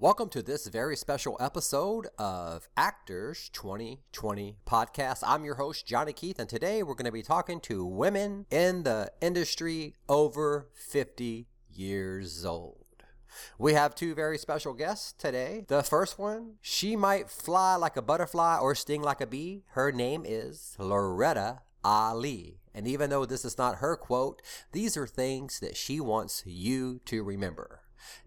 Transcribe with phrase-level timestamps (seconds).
[0.00, 5.22] Welcome to this very special episode of Actors 2020 podcast.
[5.26, 8.84] I'm your host, Johnny Keith, and today we're going to be talking to women in
[8.84, 12.86] the industry over 50 years old.
[13.58, 15.66] We have two very special guests today.
[15.68, 19.64] The first one, she might fly like a butterfly or sting like a bee.
[19.72, 22.62] Her name is Loretta Ali.
[22.74, 24.40] And even though this is not her quote,
[24.72, 27.82] these are things that she wants you to remember.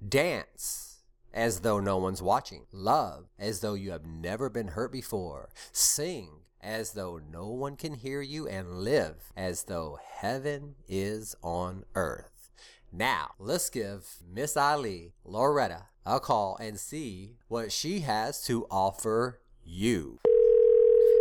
[0.07, 0.92] Dance
[1.33, 2.65] as though no one's watching.
[2.71, 5.49] Love as though you have never been hurt before.
[5.71, 11.83] Sing as though no one can hear you and live as though heaven is on
[11.95, 12.51] earth.
[12.91, 19.41] Now, let's give Miss Ali, Loretta, a call and see what she has to offer
[19.63, 20.19] you.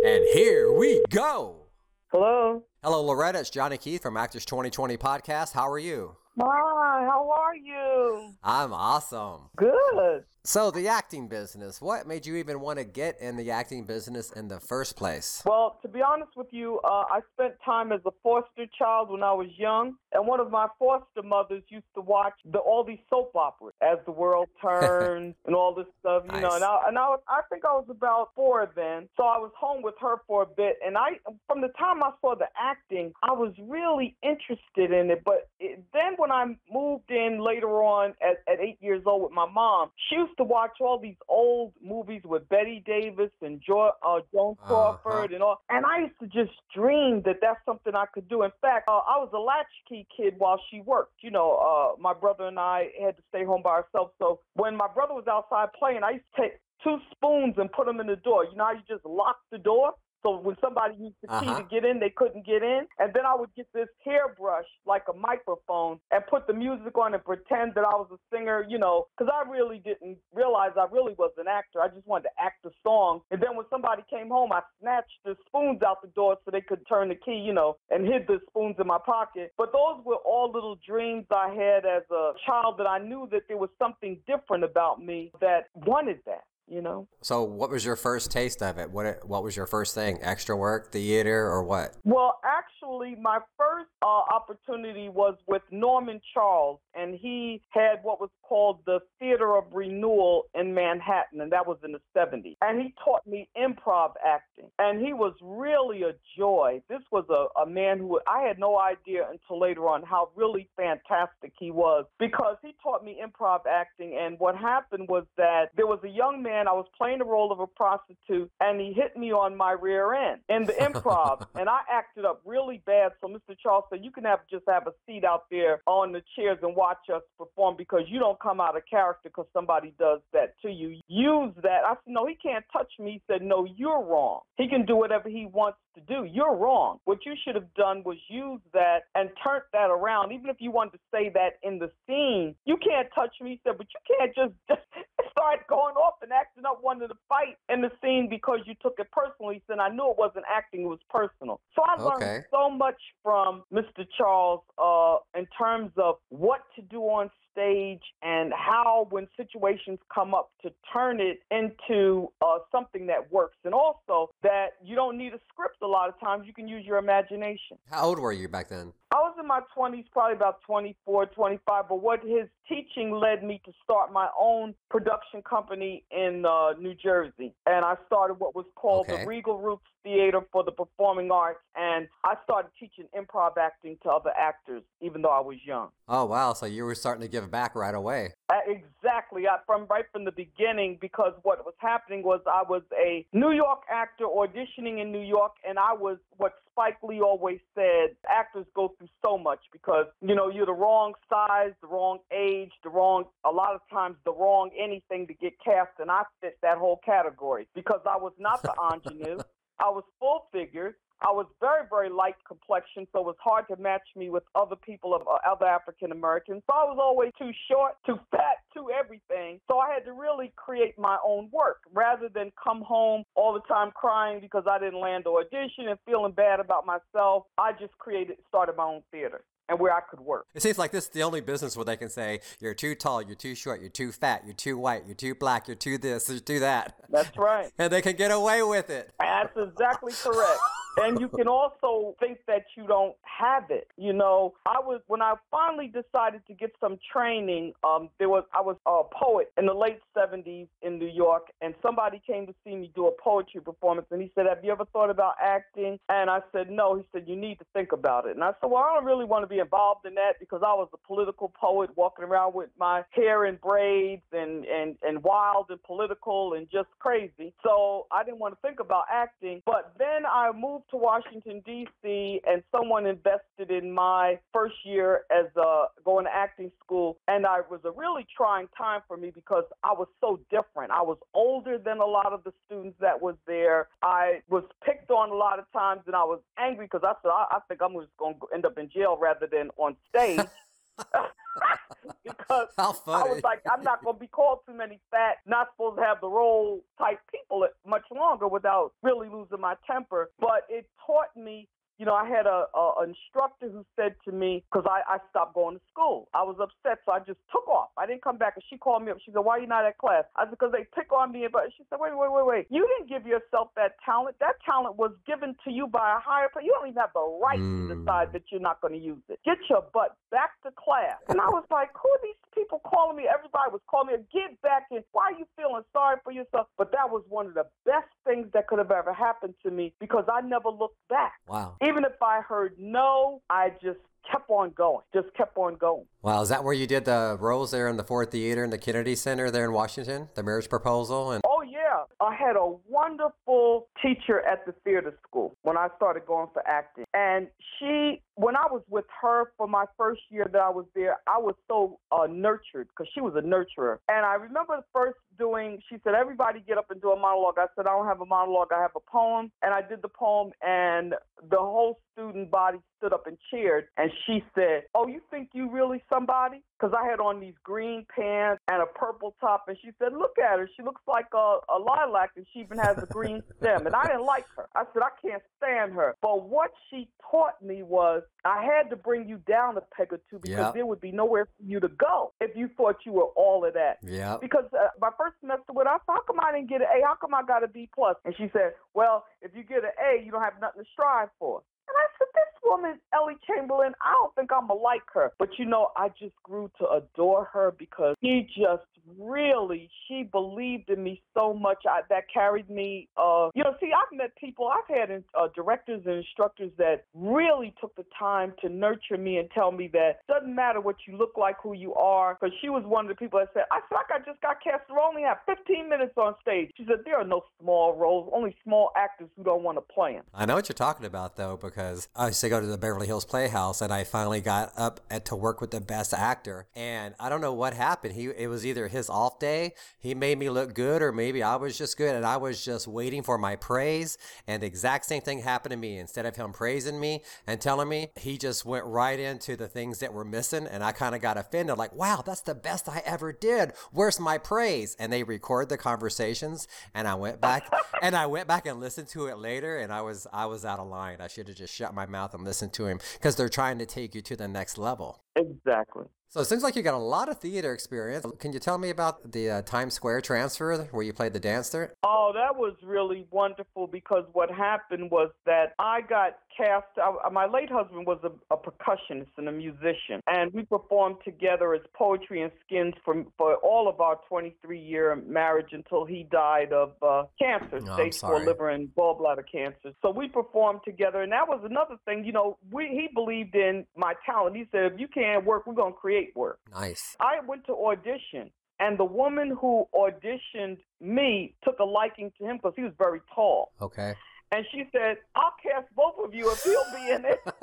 [0.05, 1.67] And here we go.
[2.11, 2.63] Hello.
[2.83, 3.39] Hello, Loretta.
[3.39, 5.53] It's Johnny Keith from Actors 2020 Podcast.
[5.53, 6.17] How are you?
[6.39, 8.33] Hi, how are you?
[8.43, 9.49] I'm awesome.
[9.55, 10.23] Good.
[10.45, 14.29] So, the acting business, what made you even want to get in the acting business
[14.29, 15.41] in the first place?
[15.45, 19.23] Well, to be honest with you, uh, I spent time as a foster child when
[19.23, 22.99] I was young, and one of my foster mothers used to watch the, all these
[23.09, 26.41] soap operas as the world turns and all this stuff, you Nice.
[26.41, 26.55] know.
[26.55, 29.81] And, I, and I, I think I was about four then, so I was home
[29.81, 30.75] with her for a bit.
[30.85, 35.21] And I, from the time I saw the acting, I was really interested in it.
[35.23, 39.31] But it, then when I moved in later on at, at eight years old with
[39.31, 43.91] my mom, she used to watch all these old movies with Bette Davis and jo-
[44.05, 44.67] uh, Joan Uh-huh.
[44.67, 45.61] Crawford and all.
[45.69, 48.43] And I used to just dream that that's something I could do.
[48.43, 51.13] In fact, uh, I was a latchkey kid while she worked.
[51.21, 54.13] You know, uh, my brother and I had to stay home by ourselves.
[54.19, 57.85] So when my brother was outside playing, I used to take two spoons and put
[57.85, 58.45] them in the door.
[58.45, 59.93] You know how you just lock the door?
[60.23, 61.61] So when somebody used the key Uh-huh.
[61.61, 62.87] to get in, they couldn't get in.
[62.97, 67.13] And then I would get this hairbrush, like a microphone, and put the music on
[67.13, 70.87] and pretend that I was a singer, you know, because I really didn't realize I
[70.91, 71.81] really was an actor.
[71.81, 73.21] I just wanted to act the song.
[73.31, 76.61] And then when somebody came home, I snatched the spoons out the door so they
[76.61, 79.51] could turn the key, you know, and hid the spoons in my pocket.
[79.57, 83.43] But those were all little dreams I had as a child that I knew that
[83.47, 87.07] there was something different about me that wanted that, you know.
[87.21, 88.91] So, what was your first taste of it?
[88.91, 90.19] What What was your first thing?
[90.21, 91.95] Extra work, theater, or what?
[92.03, 98.29] Well, actually, my first uh, opportunity was with Norman Charles, and he had what was
[98.41, 102.57] called the Theater of Renewal in Manhattan, and that was in the 70s.
[102.61, 106.81] And he taught me improv acting, and he was really a joy.
[106.89, 110.69] This was a, a man who I had no idea until later on how really
[110.75, 114.17] fantastic he was because he taught me improv acting.
[114.19, 117.51] And what happened was that there was a young man, I was playing the role
[117.51, 121.69] of a prostitute, and he hit me on my rear end in the improv, and
[121.69, 123.11] I acted up really bad.
[123.21, 123.55] So Mr.
[123.61, 126.75] Charles said, You can have just have a seat out there on the chairs and
[126.75, 130.69] watch us perform because you don't come out of character because somebody does that to
[130.69, 130.99] you.
[131.07, 131.81] Use that.
[131.85, 133.11] I said, No, he can't touch me.
[133.13, 134.41] He said, No, you're wrong.
[134.57, 136.25] He can do whatever he wants to do.
[136.25, 136.99] You're wrong.
[137.05, 140.31] What you should have done was use that and turn that around.
[140.31, 143.51] Even if you wanted to say that in the scene, you can't touch me.
[143.51, 144.79] He said, but you can't just,
[145.23, 148.73] just start going off and acting up wanting to fight in the scene because you
[148.81, 149.55] took it personally.
[149.55, 151.61] He said, I knew it wasn't acting, it was personal.
[151.75, 152.45] So I learned Okay.
[152.51, 154.05] so much from Mr.
[154.17, 160.33] Charles uh, in terms of what to do on stage and how when situations come
[160.33, 165.33] up to turn it into uh, something that works and also that you don't need
[165.33, 168.47] a script a lot of times you can use your imagination How old were you
[168.47, 168.91] back then?
[169.11, 173.61] I was in my 20s, probably about 24, 25, but what his teaching led me
[173.63, 177.53] to start my own production company in uh, New Jersey.
[177.67, 179.21] And I started what was called Okay.
[179.21, 181.59] the Regal Roots Theater for the Performing Arts.
[181.75, 185.89] And I started teaching improv acting to other actors, even though I was young.
[186.07, 186.53] Oh wow!
[186.53, 188.33] So you were starting to give back right away.
[188.49, 188.55] Uh,
[189.03, 189.47] Exactly.
[189.47, 193.51] I, from right from the beginning, because what was happening was I was a New
[193.51, 198.65] York actor auditioning in New York, and I was what Spike Lee always said: actors
[198.73, 202.89] go through so much because you know you're the wrong size, the wrong age, the
[202.89, 206.77] wrong a lot of times the wrong anything to get cast, and I fit that
[206.77, 209.39] whole category because I was not the ingenue.
[209.79, 210.95] I was full figured.
[211.23, 214.75] I was very, very light complexion, so it was hard to match me with other
[214.75, 216.63] people of uh, other African Americans.
[216.67, 219.61] So I was always too short, too fat, too everything.
[219.69, 223.61] So I had to really create my own work rather than come home all the
[223.73, 227.45] time crying because I didn't land the audition and feeling bad about myself.
[227.57, 230.45] I just created, started my own theater and where I could work.
[230.53, 233.21] It seems like this is the only business where they can say you're too tall,
[233.21, 236.29] you're too short, you're too fat, you're too white, you're too black, you're too this,
[236.29, 237.71] you're too that, That's right.
[237.77, 239.11] and they can get away with it.
[239.19, 240.59] That's exactly correct.
[240.97, 243.87] and you can also think that you don't have it.
[243.97, 247.73] You know, I was when I finally decided to get some training.
[247.83, 251.73] Um, there was I was a poet in the late '70s in New York, and
[251.81, 254.85] somebody came to see me do a poetry performance, and he said, "Have you ever
[254.85, 258.35] thought about acting?" And I said, "No." He said, "You need to think about it."
[258.35, 260.73] And I said, "Well, I don't really want to be involved in that because I
[260.73, 265.67] was a political poet walking around with my hair in braids and and and wild
[265.69, 267.53] and political and just crazy.
[267.63, 269.61] So I didn't want to think about acting.
[269.65, 272.41] But then I moved to Washington D.C.
[272.47, 277.61] and someone invested in my first year as a going to acting school, and I
[277.69, 280.91] was a really trying time for me because I was so different.
[280.91, 283.87] I was older than a lot of the students that was there.
[284.01, 287.29] I was picked on a lot of times, and I was angry because I said
[287.29, 290.39] I, I think I'm just going to end up in jail rather than on stage.
[292.23, 295.97] because I was like, I'm not going to be called too many fat, not supposed
[295.97, 300.31] to have the role type people much longer without really losing my temper.
[300.39, 301.67] But it taught me
[302.03, 305.55] you know, I had a, a instructor who said to me, because I, I stopped
[305.55, 306.27] going to school.
[306.33, 307.95] I was upset, so I just took off.
[307.95, 309.23] I didn't come back, and she called me up.
[309.23, 311.47] She said, "Why are you not at class?" I said, "Because they pick on me."
[311.47, 312.67] But she said, "Wait, wait, wait, wait.
[312.67, 314.35] You didn't give yourself that talent.
[314.43, 316.61] That talent was given to you by a higher power.
[316.61, 317.87] You don't even have the right mm.
[317.87, 319.39] to decide that you're not going to use it.
[319.45, 323.15] Get your butt back to class." And I was like, "Who are these people calling
[323.15, 323.31] me?
[323.31, 324.27] Everybody was calling me.
[324.27, 325.07] Get back in.
[325.15, 328.51] Why are you feeling sorry for yourself?" But that was one of the best things
[328.51, 331.39] that could have ever happened to me because I never looked back.
[331.47, 331.77] Wow.
[331.81, 333.99] Even if I heard heard no, I just
[334.31, 336.05] kept on going, just kept on going.
[336.21, 338.77] Wow, is that where you did the roles there in the Ford Theater in the
[338.77, 341.31] Kennedy Center there in Washington, the marriage proposal?
[341.31, 346.25] And oh yeah, I had a wonderful teacher at the theater school when I started
[346.25, 347.47] going for acting, and
[347.77, 351.37] she, when I was with her for my first year that I was there, I
[351.37, 355.79] was so uh, nurtured because she was a nurturer, and I remember first doing.
[355.89, 358.25] She said, "Everybody get up and do a monologue." I said, "I don't have a
[358.25, 358.73] monologue.
[358.75, 361.15] I have a poem," and I did the poem, and
[361.49, 365.69] the whole student body stood up and cheered, and she said, "Oh, you think you
[365.69, 369.91] really somebody?" Because I had on these green pants and a purple top, and she
[369.99, 370.69] said, "Look at her.
[370.75, 374.03] She looks like a, a lilac, and she even has a green stem." And I
[374.03, 374.67] didn't like her.
[374.75, 378.95] I said, "I can't stand her." But what she taught me was I had to
[378.95, 380.73] bring you down a peg or two because yep.
[380.73, 383.73] there would be nowhere for you to go if you thought you were all of
[383.75, 383.99] that.
[384.03, 384.37] Yeah.
[384.41, 387.05] Because uh, my first semester with us, how come I didn't get an A?
[387.05, 388.15] How come I got a B plus?
[388.25, 391.29] And she said, "Well, if you get an A, you don't have nothing to strive
[391.39, 395.03] for." And I said, this woman, Ellie Chamberlain, I don't think I'm going to like
[395.13, 395.33] her.
[395.37, 398.87] But you know, I just grew to adore her because she just
[399.17, 403.07] really, she believed in me so much I, that carried me.
[403.17, 407.73] Uh, you know, see, I've met people, I've had uh, directors and instructors that really
[407.79, 411.33] took the time to nurture me and tell me that doesn't matter what you look
[411.37, 412.37] like, who you are.
[412.39, 414.57] Because she was one of the people that said, I feel like I just got
[414.63, 414.83] cast.
[414.89, 416.71] I only have 15 minutes on stage.
[416.77, 420.13] She said, there are no small roles, only small actors who don't want to play
[420.13, 420.23] them.
[420.33, 423.07] I know what you're talking about, though, because I used to go to the Beverly
[423.07, 426.67] Hills Playhouse and I finally got up at, to work with the best actor.
[426.75, 428.13] And I don't know what happened.
[428.13, 429.73] He It was either his off day.
[429.99, 432.87] He made me look good, or maybe I was just good and I was just
[432.87, 434.17] waiting for my praise.
[434.47, 435.97] And the exact same thing happened to me.
[435.97, 439.99] Instead of him praising me and telling me, he just went right into the things
[439.99, 440.65] that were missing.
[440.67, 443.73] And I kind of got offended, like, wow, that's the best I ever did.
[443.91, 444.95] Where's my praise?
[444.99, 446.67] And they record the conversations.
[446.93, 447.69] And I went back
[448.01, 449.77] and I went back and listened to it later.
[449.77, 451.17] And I was, I was out of line.
[451.19, 453.85] I should have just shut my mouth and listened to him because they're trying to
[453.85, 455.23] take you to the next level.
[455.35, 456.05] Exactly.
[456.33, 458.25] So it seems like you got a lot of theater experience.
[458.39, 461.69] Can you tell me about the uh, Times Square transfer where you played the dance
[461.69, 461.93] there?
[462.03, 466.85] Oh, that was really wonderful because what happened was that I got cast.
[466.97, 471.73] I, my late husband was a, a, percussionist and a musician, and we performed together
[471.73, 476.73] as Poetry and Skins for for all of our 23 year marriage until he died
[476.73, 479.91] of uh, cancer, oh, stage four liver and gallbladder cancer.
[480.01, 482.25] So we performed together, and that was another thing.
[482.25, 484.55] You know, we, he believed in my talent.
[484.55, 486.59] He said, "If you can't work, we're gonna create." Work.
[486.71, 487.15] Nice.
[487.19, 492.57] I went to audition, and the woman who auditioned me took a liking to him
[492.57, 493.71] because he was very tall.
[493.81, 494.13] Okay.
[494.53, 497.39] And she said, I'll cast both of you if he'll be in it.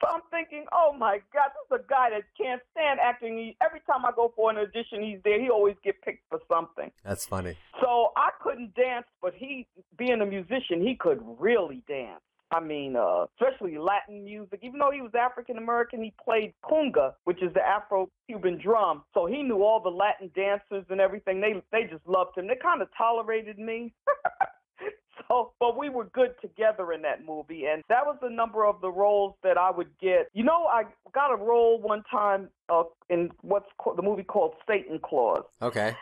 [0.00, 3.36] so I'm thinking, oh my God, this is a guy that can't stand acting.
[3.36, 5.42] He, every time I go for an audition, he's there.
[5.42, 6.92] He always get picked for something.
[7.04, 7.56] That's funny.
[7.80, 9.66] So I couldn't dance, but he,
[9.98, 12.22] being a musician, he could really dance.
[12.50, 14.60] I mean, uh, especially Latin music.
[14.62, 19.02] Even though he was African American, he played conga, which is the Afro-Cuban drum.
[19.14, 21.40] So he knew all the Latin dancers and everything.
[21.40, 22.46] They they just loved him.
[22.46, 23.92] They kind of tolerated me.
[25.28, 28.80] so, but we were good together in that movie, and that was the number of
[28.80, 30.28] the roles that I would get.
[30.32, 34.54] You know, I got a role one time uh, in what's called, the movie called
[34.66, 35.44] Satan Claus.
[35.62, 35.94] Okay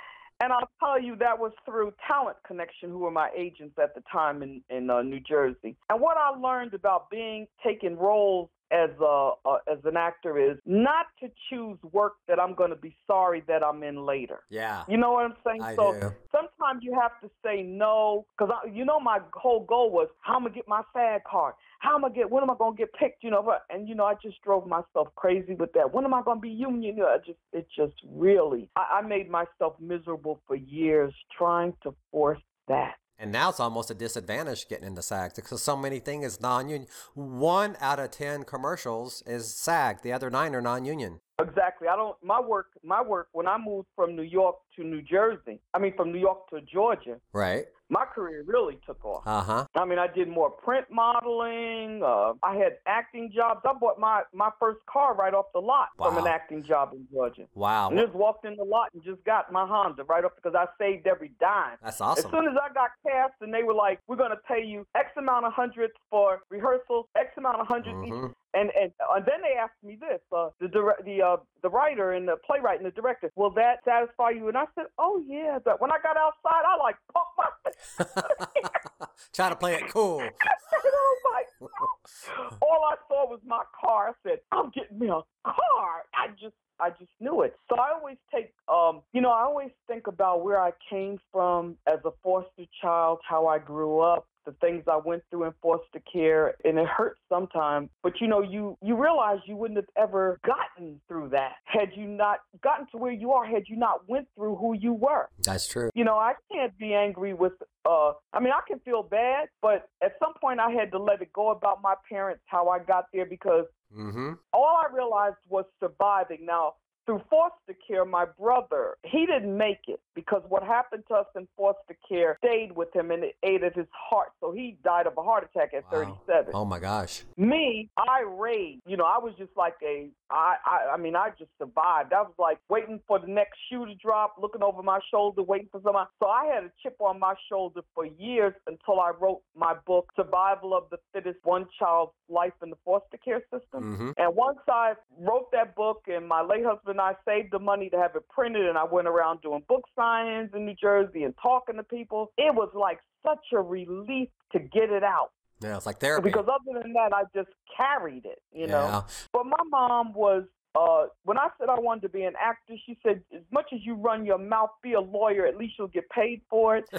[0.43, 4.03] And I'll tell you that was through Talent Connection, who were my agents at the
[4.11, 5.77] time in in uh, New Jersey.
[5.89, 9.33] And what I learned about being taking roles as a,
[9.71, 13.63] as an actor is not to choose work that I'm going to be sorry that
[13.63, 14.41] I'm in later.
[14.51, 14.85] Yeah.
[14.89, 15.63] You know what I'm saying?
[15.63, 16.13] I so do.
[16.33, 20.43] sometimes you have to say no because you know my whole goal was how I'm
[20.43, 21.55] gonna get my SAG card.
[21.81, 22.31] How am I get?
[22.31, 23.23] When am I gonna get picked?
[23.23, 25.93] You know, and you know I just drove myself crazy with that.
[25.93, 26.97] When am I gonna be union?
[26.97, 31.75] You know, I just it just really I, I made myself miserable for years trying
[31.83, 32.95] to force that.
[33.23, 36.89] And now it's almost a disadvantage getting into SAG because so many things is non-union.
[37.15, 40.03] One out of ten commercials is SAG.
[40.03, 41.21] The other nine are non-union.
[41.41, 41.89] Exactly.
[41.89, 42.17] I don't.
[42.23, 42.69] My work.
[42.85, 43.29] My work.
[43.33, 46.61] When I moved from New York to New Jersey, I mean from New York to
[46.61, 47.67] Georgia, Right.
[47.89, 49.23] my career really took off.
[49.27, 49.67] Uh huh.
[49.75, 52.03] I mean, I did more print modeling.
[52.05, 53.61] Uh, I had acting jobs.
[53.65, 57.07] I bought my my first car right off the lot from an acting job in
[57.13, 57.47] Georgia.
[57.55, 57.89] Wow.
[57.91, 60.67] And just walked in the lot and just got my Honda right off because I
[60.83, 61.79] saved every dime.
[61.83, 62.27] That's awesome.
[62.27, 65.09] As soon as I got cast and they were like, "We're gonna pay you X
[65.17, 68.35] amount of hundreds for rehearsals, X amount of 100 each," Mhm.
[68.55, 72.13] And and and then they asked me this, uh, the dire- the uh, the writer
[72.13, 75.59] and the playwright and the director, "Will that satisfy you?" And I said, "Oh yeah."
[75.65, 80.21] But when I got outside, I like pumped my Try to play it cool.
[80.21, 84.11] I said, "Oh my God!" All I saw was my car.
[84.11, 87.57] I said, "I'm getting me a car." I just, I just knew it.
[87.69, 91.77] So I always take, um, you know, I always think about where I came from
[91.87, 96.01] as a foster child, how I grew up, the things I went through in foster
[96.13, 97.89] care, and it hurts sometimes.
[98.03, 102.07] But you know, you you realize you wouldn't have ever gotten through that had you
[102.07, 105.67] not gotten to where you are, had you not went through who you were That's
[105.67, 105.91] true.
[105.95, 107.53] you know, I can't be angry with
[107.85, 111.23] uh I mean I can feel bad, but at some point I had to let
[111.23, 114.33] it go about my parents, how I got there because Mm-hmm.
[114.55, 116.47] all I realized was surviving.
[116.47, 121.27] Now, through foster care, my brother, he didn't make it because what happened to us
[121.37, 124.29] in foster care stayed with him and it ate at his heart.
[124.41, 126.21] So he died of a heart attack at Wow.
[126.27, 126.53] 37.
[126.55, 127.25] Oh my gosh.
[127.37, 128.83] Me, I raged.
[128.87, 132.13] You know, I was just like a, I, I, I mean, I just survived.
[132.13, 135.69] I was like waiting for the next shoe to drop, looking over my shoulder, waiting
[135.71, 136.09] for somebody.
[136.21, 140.09] So I had a chip on my shoulder for years until I wrote my book,
[140.17, 143.95] Survival of the Fittest: One Child's Life in the Foster Care System.
[143.95, 144.11] Mm-hmm.
[144.17, 147.91] And once I wrote that book, and my late husband and I saved the money
[147.91, 151.35] to have it printed, and I went around doing book signings in New Jersey and
[151.43, 155.31] talking to people, it was like such a relief to get it out.
[155.63, 156.31] Yeah, it's like therapy.
[156.31, 159.05] Because other than that, I just carried it, you know.
[159.33, 162.99] But my mom was, uh, when I said I wanted to be an actor, she
[163.03, 166.09] said, as much as you run your mouth, be a lawyer, at least you'll get
[166.11, 166.85] paid for it.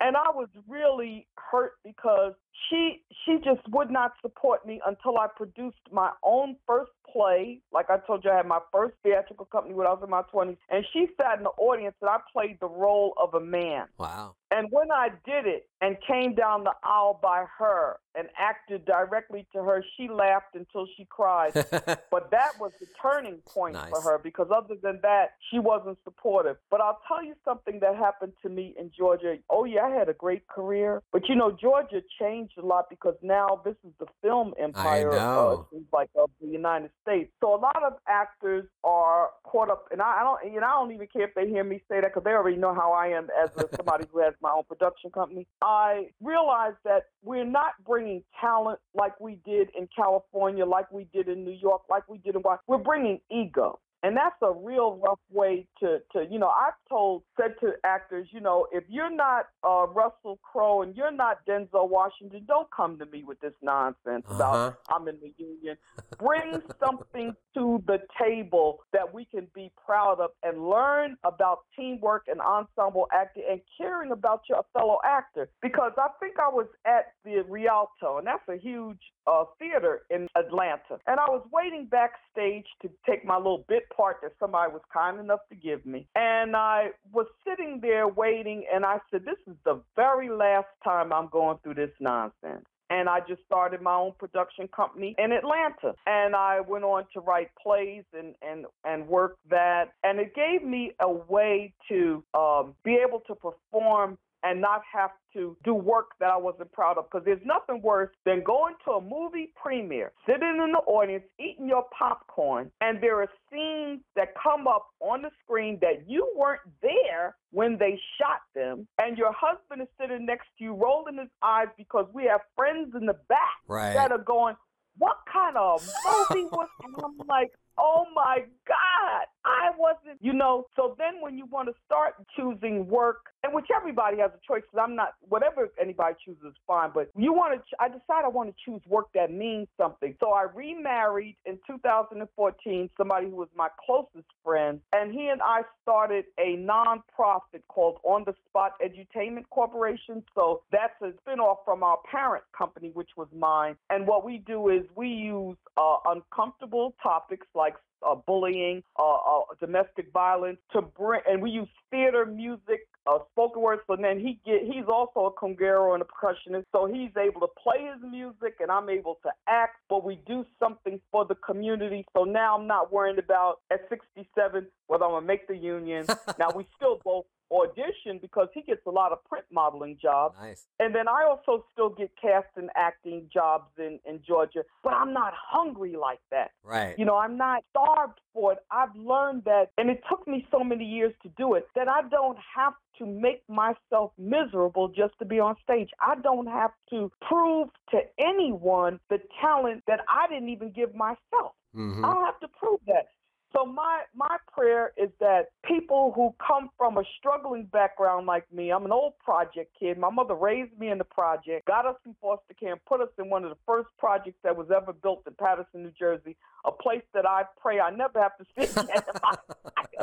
[0.00, 2.34] and I was really hurt because
[2.68, 7.60] she she just would not support me until I produced my own first play.
[7.72, 10.22] Like I told you, I had my first theatrical company when I was in my
[10.32, 10.56] 20s.
[10.70, 13.86] And she sat in the audience and I played the role of a man.
[13.98, 14.34] wow.
[14.52, 19.44] And when I did it and came down the aisle by her and acted directly
[19.52, 21.52] to her, she laughed until she cried.
[22.10, 26.56] But that was the turning point for her because other than that, she wasn't supportive.
[26.70, 29.36] But I'll tell you something that happened to me in Georgia.
[29.50, 31.02] Oh, yeah, I had a great career.
[31.12, 35.16] But you know, Georgia changed a lot because now this is the film empire, uh,
[35.16, 35.66] know.
[35.70, 37.30] it seems like, of the United States.
[37.40, 40.72] So a lot of actors are caught up, and I, I don't, you know, I
[40.72, 43.08] don't even care if they hear me say that because they already know how I
[43.08, 45.46] am as a, somebody who has my own production company.
[45.62, 51.28] I realize that we're not bringing talent like we did in California, like we did
[51.28, 52.64] in New York, like we did in Washington.
[52.66, 53.78] We're bringing ego.
[54.02, 58.28] And that's a real rough way to, to, you know, I've told, said to actors,
[58.30, 62.98] you know, if you're not uh, Russell Crowe and you're not Denzel Washington, don't come
[62.98, 64.94] to me with this nonsense about Uh-huh.
[64.94, 65.76] I'm in the union.
[66.18, 72.24] Bring something to the table that we can be proud of and learn about teamwork
[72.28, 75.48] and ensemble acting and caring about your fellow actor.
[75.62, 80.28] Because I think I was at the Rialto, and that's a huge uh, theater in
[80.36, 80.98] Atlanta.
[81.06, 85.18] And I was waiting backstage to take my little bit part that somebody was kind
[85.18, 86.06] enough to give me.
[86.14, 91.12] And I was sitting there waiting, and I said, This is the very last time
[91.12, 95.94] I'm going through this nonsense and I just started my own production company in Atlanta.
[96.06, 100.62] And I went on to write plays and and and work that, and it gave
[100.62, 106.10] me a way to um, be able to perform and not have to do work
[106.20, 107.06] that I wasn't proud of.
[107.10, 111.68] Because there's nothing worse than going to a movie premiere, sitting in the audience, eating
[111.68, 116.60] your popcorn, and there are scenes that come up on the screen that you weren't
[116.80, 121.28] there when they shot them, and your husband is sitting next to you, rolling his
[121.42, 123.94] eyes because we have friends in the back Right.
[123.94, 124.54] that are going,
[124.98, 126.68] What kind of movie was?
[126.84, 130.66] And I'm like, Oh my God, I wasn't you know.
[130.76, 134.62] So then when you want to start choosing work, and which everybody has a choice,
[134.62, 138.28] because I'm not, whatever anybody chooses is fine, but you want to, I decided I
[138.28, 140.14] want to choose work that means something.
[140.20, 145.62] So I remarried in 2014 somebody who was my closest friend, and he and I
[145.82, 150.22] started a nonprofit called On the Spot Edutainment Corporation.
[150.34, 153.76] So that's a spinoff from our parent company, which was mine.
[153.90, 157.65] And what we do is we use uh, uncomfortable topics like
[158.06, 163.62] uh, bullying, uh, uh, domestic violence to bring, and we use theater, music, uh, spoken
[163.62, 163.82] words.
[163.86, 167.48] So then he get, he's also a conguero and a percussionist, so he's able to
[167.62, 169.76] play his music, and I'm able to act.
[169.88, 172.04] But we do something for the community.
[172.16, 176.06] So now I'm not worried about at 67 whether I'm gonna make the union.
[176.38, 180.36] now we still both audition because he gets a lot of print modeling jobs.
[180.40, 180.66] Nice.
[180.80, 185.12] And then I also still get cast and acting jobs in, in Georgia, but I'm
[185.12, 186.50] not hungry like that.
[186.64, 186.98] Right.
[186.98, 188.58] You know, I'm not starved for it.
[188.70, 192.02] I've learned that, and it took me so many years to do it, that I
[192.08, 195.90] don't have to make myself miserable just to be on stage.
[196.00, 201.52] I don't have to prove to anyone the talent that I didn't even give myself.
[201.76, 202.04] Mm-hmm.
[202.04, 203.08] I don't have to prove that.
[203.52, 208.70] So my my prayer is that people who come from a struggling background like me,
[208.70, 209.98] I'm an old project kid.
[209.98, 213.08] My mother raised me in the project, got us in foster care, and put us
[213.18, 216.72] in one of the first projects that was ever built in Paterson, New Jersey, a
[216.72, 219.36] place that I pray I never have to see again in my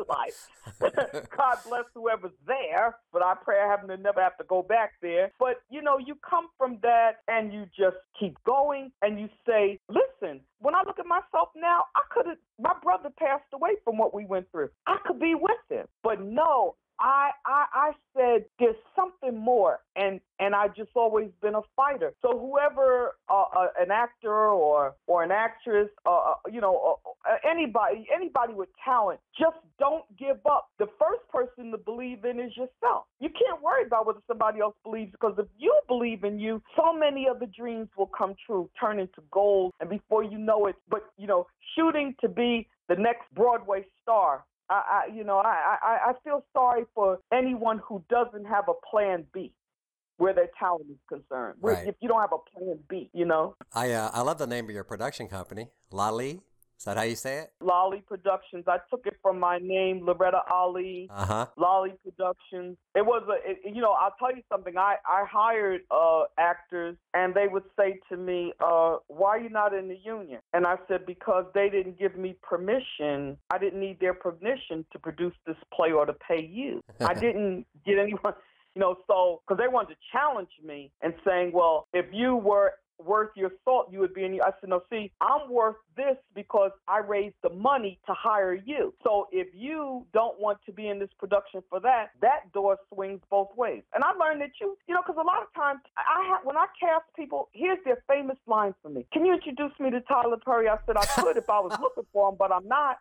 [0.07, 0.50] life.
[0.81, 4.93] God bless whoever's there, but I pray I haven't to never have to go back
[5.01, 5.31] there.
[5.39, 9.79] But you know, you come from that and you just keep going and you say,
[9.89, 13.98] listen, when I look at myself now, I could have my brother passed away from
[13.98, 14.70] what we went through.
[14.88, 15.86] I could be with him.
[16.03, 21.55] But no, I, I I said there's something more, and and I just always been
[21.55, 22.13] a fighter.
[22.21, 27.31] So whoever uh, uh, an actor or or an actress, uh, uh you know, uh,
[27.31, 30.69] uh, anybody anybody with talent, just don't give up.
[30.79, 33.05] The first person to believe in is yourself.
[33.19, 36.93] You can't worry about whether somebody else believes because if you believe in you, so
[36.93, 40.75] many of the dreams will come true, turn into goals, and before you know it,
[40.89, 45.77] but you know, shooting to be the next Broadway star I, I you know, I,
[45.82, 49.53] I, I feel sorry for anyone who doesn't have a plan B
[50.18, 51.58] where their talent is concerned.
[51.62, 51.88] Right.
[51.88, 53.56] If you don't have a plan B, you know.
[53.74, 56.41] I uh, I love the name of your production company, Lali.
[56.84, 57.54] Is that how you say it?
[57.62, 58.65] Lolly Productions.
[58.67, 61.08] I took it from my name, Loretta Ali.
[61.10, 61.46] Uh huh.
[61.56, 62.76] Lolly Productions.
[62.93, 64.78] It was a, it, you know, I'll tell you something.
[64.78, 69.50] I I hired uh actors, and they would say to me, uh, "Why are you
[69.50, 73.38] not in the union?" And I said, "Because they didn't give me permission.
[73.50, 76.82] I didn't need their permission to produce this play or to pay you.
[77.00, 78.34] I didn't get anyone."
[78.76, 82.74] You know, so because they wanted to challenge me and saying, well, if you were
[83.06, 84.34] worth your salt, you would be in.
[84.42, 88.94] I said, no, see, I'm worth this because I raised the money to hire you.
[89.04, 93.22] So if you don't want to be in this production for that, that door swings
[93.30, 93.84] both ways.
[93.94, 96.58] And I learned that you, you know, because a lot of times I have when
[96.58, 99.06] I cast people, here's their famous line for me.
[99.13, 100.68] Can you introduce me to Tyler Perry?
[100.68, 102.98] I said I could if I was looking for him, but I'm not.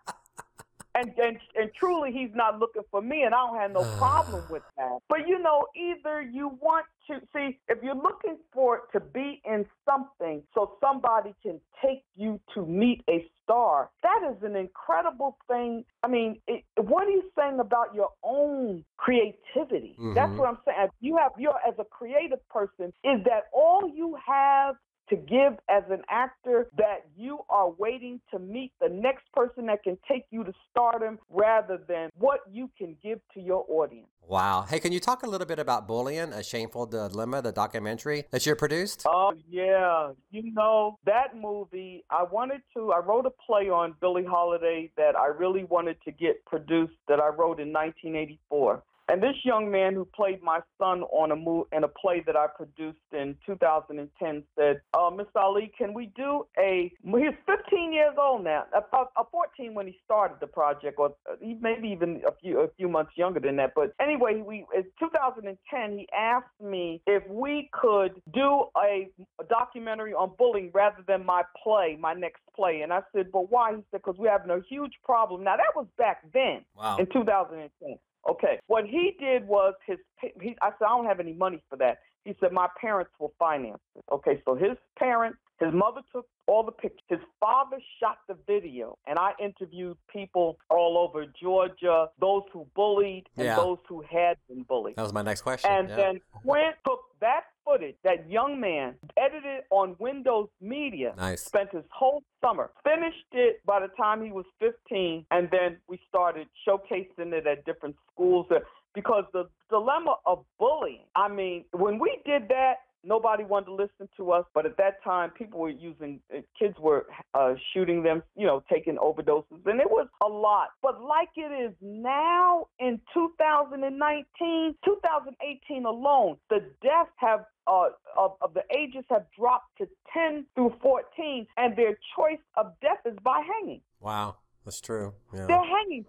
[0.94, 4.42] And, and and truly he's not looking for me and I don't have no problem
[4.48, 4.98] with that.
[5.08, 9.40] But you know, either you want to see if you're looking for it to be
[9.44, 15.38] in something so somebody can take you to meet a star, that is an incredible
[15.48, 15.84] thing.
[16.02, 19.96] I mean, it, what are you saying about your own creativity?
[20.14, 20.38] That's Mhm.
[20.38, 20.78] what I'm saying.
[20.84, 24.76] If you have you're as a creative person, is that all you have
[25.12, 29.82] to give as an actor that you are waiting to meet the next person that
[29.82, 34.06] can take you to stardom rather than what you can give to your audience.
[34.26, 34.62] Wow.
[34.62, 38.46] Hey, can you talk a little bit about Bullying, A Shameful Dilemma, the documentary that
[38.46, 39.02] you produced?
[39.06, 42.04] Oh yeah, you know that movie.
[42.08, 42.92] I wanted to.
[42.92, 46.94] I wrote a play on Billie Holiday that I really wanted to get produced.
[47.08, 48.82] That I wrote in 1984.
[49.12, 52.34] And this young man who played my son on a mo- in a play that
[52.34, 58.14] I produced in 2010 said, uh, "Miss Ali, can we do a?" He's 15 years
[58.16, 62.32] old now, uh, 14 when he started the project, or uh, he maybe even a
[62.32, 63.74] few a few months younger than that.
[63.74, 70.14] But anyway, we in 2010 he asked me if we could do a, a documentary
[70.14, 72.80] on bullying rather than my play, my next play.
[72.80, 75.76] And I said, "But why?" He said, "Because we're having a huge problem." Now that
[75.76, 76.96] was back then Wow.
[76.96, 77.98] in 2010.
[78.28, 78.58] Okay.
[78.66, 79.98] What he did was his.
[80.20, 81.98] He, I said I don't have any money for that.
[82.24, 84.04] He said my parents will finance it.
[84.12, 84.40] Okay.
[84.44, 87.00] So his parents, his mother took all the pictures.
[87.08, 93.28] His father shot the video, and I interviewed people all over Georgia, those who bullied
[93.36, 93.56] and Yeah.
[93.56, 94.96] those who had been bullied.
[94.96, 95.70] That was my next question.
[95.70, 95.96] And yeah.
[95.96, 97.96] then Quint took that footage.
[98.04, 101.14] That young man edited on Windows Media.
[101.16, 101.42] Nice.
[101.44, 102.70] Spent his whole summer.
[102.84, 107.64] Finished it by the time he was 15, and then we started showcasing it at
[107.64, 108.46] different schools.
[108.94, 112.74] Because the dilemma of bullying, I mean, when we did that,
[113.12, 114.46] nobody wanted to listen to us.
[114.54, 118.62] But at that time, people were using, uh, kids were uh, shooting them, you know,
[118.72, 120.68] taking overdoses, and it was a lot.
[120.80, 128.54] But like it is now in 2019, 2018 alone, the deaths have uh, of, of
[128.54, 133.42] the ages have dropped to 10 through 14, and their choice of death is by
[133.46, 133.82] hanging.
[134.00, 134.36] Wow.
[134.64, 135.12] That's true.
[135.34, 135.46] Yeah.
[135.46, 136.04] They're hanging,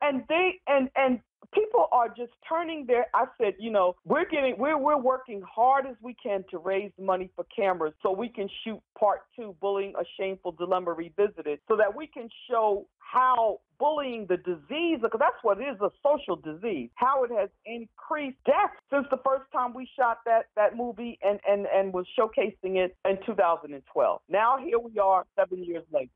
[0.00, 1.20] and they and and
[1.54, 5.86] people are just turning their i said you know we're getting we're we're working hard
[5.86, 9.92] as we can to raise money for cameras so we can shoot part two bullying
[9.98, 15.42] a shameful dilemma revisited so that we can show how bullying the disease because that's
[15.42, 19.72] what it is a social disease how it has increased death since the first time
[19.72, 24.78] we shot that that movie and and and was showcasing it in 2012 now here
[24.78, 26.10] we are seven years later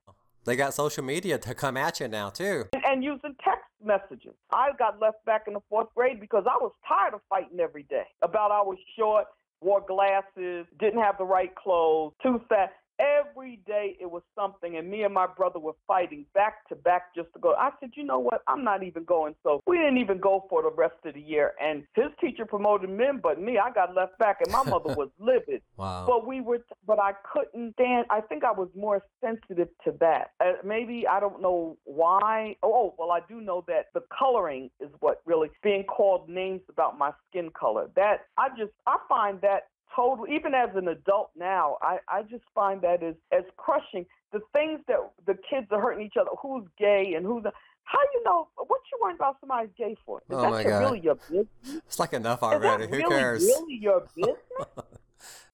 [0.44, 2.64] they got social media to come at you now too.
[2.72, 4.34] And, and using text messages.
[4.52, 7.84] I got left back in the fourth grade because I was tired of fighting every
[7.84, 9.26] day about I was short,
[9.60, 12.72] wore glasses, didn't have the right clothes, too fat.
[13.02, 17.14] Every day it was something, and me and my brother were fighting back to back
[17.16, 17.54] just to go.
[17.54, 18.42] I said, you know what?
[18.46, 19.34] I'm not even going.
[19.42, 21.52] So we didn't even go for the rest of the year.
[21.60, 25.08] And his teacher promoted men, but me, I got left back, and my mother was
[25.18, 25.62] livid.
[25.76, 26.04] Wow.
[26.06, 28.06] But we were, but I couldn't stand.
[28.08, 30.30] I think I was more sensitive to that.
[30.40, 32.56] Uh, maybe I don't know why.
[32.62, 36.60] Oh, oh, well, I do know that the coloring is what really being called names
[36.68, 37.90] about my skin color.
[37.96, 39.62] That I just I find that
[39.94, 44.06] total even as an adult now i i just find that as as crushing.
[44.32, 47.44] The things that the kids are hurting each other who's gay and who's
[47.84, 50.18] how you know what you worrying about somebody's gay for?
[50.20, 50.78] Is oh that my God.
[50.80, 51.46] really your business?
[51.86, 52.84] It's like enough already.
[52.84, 53.42] Is who really, cares?
[53.42, 54.38] really your business?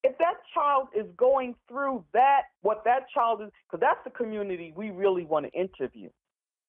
[0.05, 4.72] If that child is going through that what that child is because that's the community
[4.77, 6.09] we really want to interview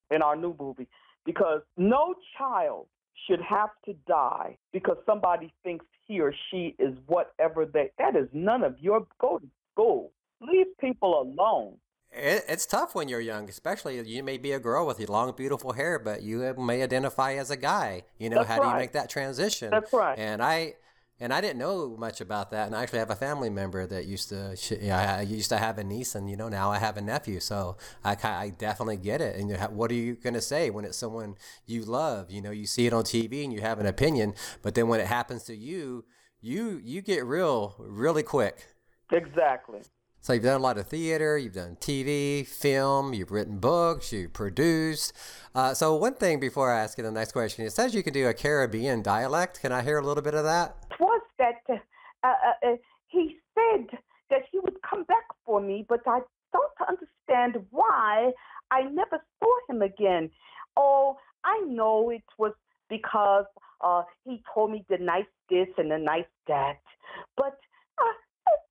[0.10, 0.88] in our new movie.
[1.25, 2.88] Because no child
[3.27, 7.91] should have to die because somebody thinks he or she is whatever they.
[7.97, 9.05] That is none of your.
[9.19, 10.12] Go to school.
[10.41, 11.75] Leave people alone.
[12.12, 15.73] It, it's tough when you're young, especially you may be a girl with long, beautiful
[15.73, 18.03] hair, but you may identify as a guy.
[18.17, 18.65] You know, That's how right.
[18.65, 19.69] do you make that transition?
[19.69, 20.17] That's right.
[20.17, 20.73] And I,
[21.21, 22.67] and I didn't know much about that.
[22.67, 25.77] And I actually have a family member that used to, yeah, I used to have
[25.77, 27.39] a niece, and you know, now I have a nephew.
[27.39, 29.36] So I, I definitely get it.
[29.36, 32.32] And what are you gonna say when it's someone you love?
[32.32, 34.99] You know, you see it on TV and you have an opinion, but then when
[34.99, 36.05] it happens to you,
[36.41, 38.67] you you get real really quick.
[39.12, 39.82] Exactly.
[40.21, 44.34] So you've done a lot of theater, you've done TV, film, you've written books, you've
[44.34, 45.13] produced.
[45.55, 48.12] Uh, so one thing before I ask you the next question, it says you can
[48.13, 49.62] do a Caribbean dialect.
[49.62, 50.43] Can I hear a little bit of?
[50.43, 50.75] That
[51.69, 52.27] uh, uh,
[52.67, 52.75] uh,
[53.08, 53.88] he said
[54.29, 56.21] that he would come back for me, but I
[56.54, 58.32] don't understand why
[58.71, 60.30] I never saw him again.
[60.78, 62.54] Oh, I know it was
[62.89, 63.45] because
[63.82, 66.78] uh, he told me the nice this and the nice that,
[67.36, 67.58] but
[67.97, 68.13] uh,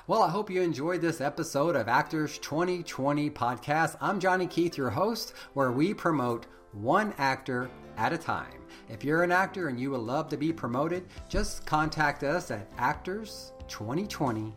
[0.06, 3.96] Well, I hope you enjoyed this episode of Actors 2020 podcast.
[4.00, 8.60] I'm Johnny Keith, your host, where we promote one actor at a time.
[8.90, 12.70] If you're an actor and you would love to be promoted, just contact us at
[12.76, 14.52] actors2020podcast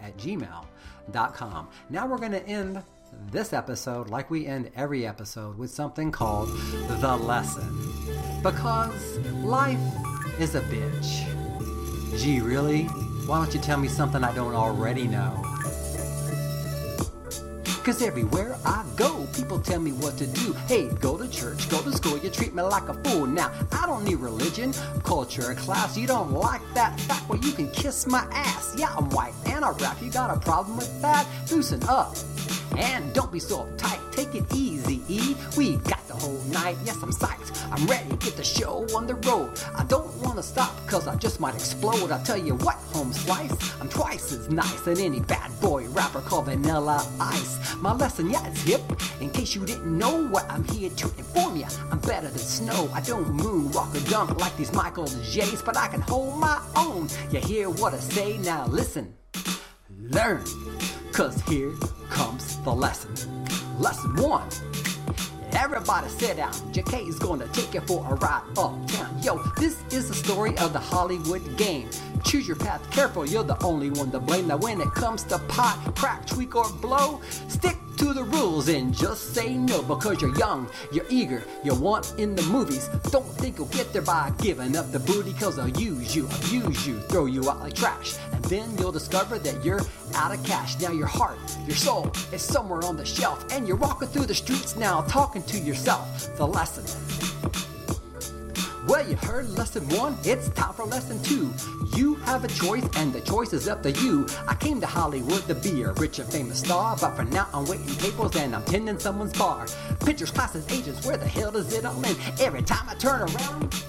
[0.00, 1.68] at gmail.com.
[1.90, 2.82] Now we're going to end
[3.30, 6.48] this episode, like we end every episode, with something called
[7.00, 7.76] The Lesson.
[8.42, 9.78] Because life
[10.38, 11.26] is a bitch.
[12.18, 12.88] Gee, really?
[13.30, 15.40] Why don't you tell me something I don't already know?
[17.84, 20.52] Cause everywhere I go, people tell me what to do.
[20.66, 23.28] Hey, go to church, go to school, you treat me like a fool.
[23.28, 24.72] Now, I don't need religion,
[25.04, 25.96] culture, or class.
[25.96, 27.28] You don't like that fact?
[27.28, 28.74] Well, you can kiss my ass.
[28.76, 30.02] Yeah, I'm white and I rap.
[30.02, 31.24] You got a problem with that?
[31.52, 32.16] Loosen up.
[32.76, 35.36] And don't be so uptight, take it easy, E.
[35.56, 37.50] We got the whole night, yes, I'm psyched.
[37.70, 39.50] I'm ready to get the show on the road.
[39.76, 42.10] I don't wanna stop, cause I just might explode.
[42.10, 46.20] I'll tell you what, home slice, I'm twice as nice than any bad boy rapper
[46.20, 47.76] called Vanilla Ice.
[47.76, 48.82] My lesson, yeah, it's hip.
[49.20, 52.90] In case you didn't know what I'm here to inform ya, I'm better than snow.
[52.92, 57.08] I don't moonwalk or dunk like these Michael J's, but I can hold my own.
[57.30, 58.38] You hear what I say?
[58.38, 59.14] Now listen,
[59.96, 60.42] learn,
[61.12, 61.72] cause here
[62.08, 63.14] comes the lesson.
[63.78, 64.48] Lesson one.
[65.52, 66.52] Everybody sit down.
[66.72, 69.22] JK is gonna take you for a ride uptown.
[69.22, 71.88] Yo, this is the story of the Hollywood game.
[72.24, 74.48] Choose your path careful, you're the only one to blame.
[74.48, 78.94] Now, when it comes to pot, crack, tweak, or blow, stick to the rules and
[78.94, 82.88] just say no because you're young, you're eager, you want in the movies.
[83.10, 86.86] Don't think you'll get there by giving up the booty because they'll use you, abuse
[86.86, 88.16] you, throw you out like trash.
[88.32, 89.82] And then you'll discover that you're
[90.14, 90.80] out of cash.
[90.80, 94.34] Now your heart, your soul is somewhere on the shelf and you're walking through the
[94.34, 96.34] streets now talking to yourself.
[96.36, 97.39] The lesson.
[98.86, 101.52] Well, you heard lesson one, it's time for lesson two.
[101.96, 104.26] You have a choice, and the choice is up to you.
[104.48, 107.66] I came to Hollywood to be a rich and famous star, but for now I'm
[107.66, 109.66] waiting tables and I'm tending someone's bar.
[110.04, 112.16] Pictures, classes, agents, where the hell does it all end?
[112.40, 113.84] Every time I turn around,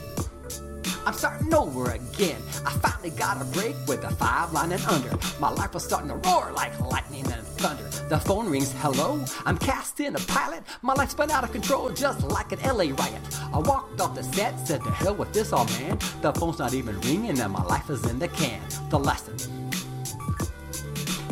[1.06, 2.42] I'm starting over again.
[2.66, 5.18] I finally got a break with a five line and under.
[5.40, 7.84] My life was starting to roar like lightning and thunder.
[8.08, 9.24] The phone rings, hello?
[9.46, 10.64] I'm cast in a pilot.
[10.82, 13.22] My life's been out of control just like an LA riot.
[13.54, 15.98] I walked off the set, said to hell with this, all man.
[16.22, 18.62] The phone's not even ringing and my life is in the can.
[18.90, 19.38] The lesson.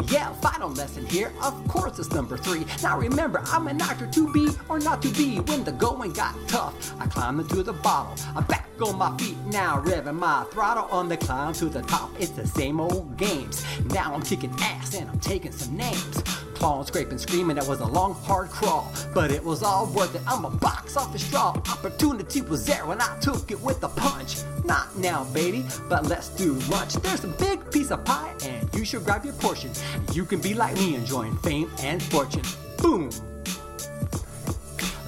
[0.10, 1.32] Yeah, final lesson here.
[1.39, 2.65] Of course, it's number three.
[2.82, 5.39] Now remember, I'm an actor to be or not to be.
[5.41, 8.15] When the going got tough, I climbed into the bottle.
[8.36, 12.10] I'm back on my feet now, revving my throttle on the climb to the top.
[12.19, 13.63] It's the same old games.
[13.93, 16.24] Now I'm kicking ass and I'm taking some names.
[16.60, 18.91] Clawing, scraping, screaming, that was a long, hard crawl.
[19.13, 20.22] But it was all worth it.
[20.28, 21.52] I'm a box off the straw.
[21.72, 24.39] Opportunity was there when I took it with a punch.
[24.65, 26.95] Not now, baby, but let's do lunch.
[26.95, 29.72] There's a big piece of pie, and you should grab your portion.
[30.12, 32.43] You can be like me, enjoying fame and fortune.
[32.80, 33.10] Boom!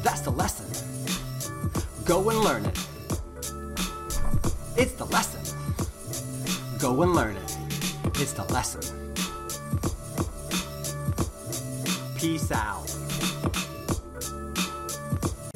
[0.04, 0.68] That's the lesson.
[2.06, 2.80] Go and learn it.
[4.78, 5.42] It's the lesson.
[6.80, 7.58] Go and learn it.
[8.16, 9.01] It's the lesson.
[12.22, 12.86] Peace out.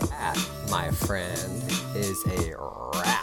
[0.09, 0.35] That,
[0.71, 1.63] my friend,
[1.95, 3.14] is a wrap.